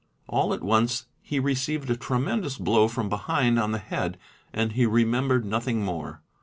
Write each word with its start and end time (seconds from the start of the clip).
All 0.27 0.51
at 0.51 0.63
once 0.63 1.05
he 1.21 1.39
received 1.39 1.87
a 1.91 1.95
tremendous 1.95 2.57
blow 2.57 2.87
from 2.87 3.07
behind 3.07 3.59
on 3.59 3.71
the 3.71 3.77
head 3.77 4.17
and 4.51 4.71
he 4.71 4.87
remembered 4.87 5.45
nothing 5.45 5.85
more. 5.85 6.23